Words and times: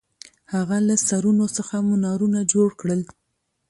هغه 0.53 0.77
له 0.87 0.95
سرونو 1.07 1.45
څخه 1.57 1.75
منارونه 1.87 2.39
جوړ 2.53 2.69
کړل. 2.81 3.01